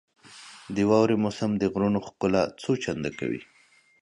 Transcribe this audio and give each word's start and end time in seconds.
•د 0.75 0.77
واورې 0.89 1.15
موسم 1.23 1.51
د 1.57 1.63
غرونو 1.73 1.99
ښکلا 2.07 2.43
څو 2.61 2.71
چنده 2.83 3.11
کوي. 3.19 3.41